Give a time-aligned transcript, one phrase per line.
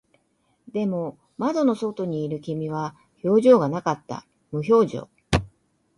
[0.73, 4.25] でも、窓の外にいる君は表情がなかった。
[4.51, 5.09] 無表情。